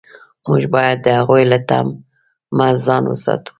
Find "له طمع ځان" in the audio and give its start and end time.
1.51-3.03